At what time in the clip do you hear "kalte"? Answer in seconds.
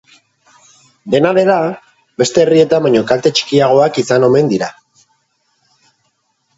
3.13-3.35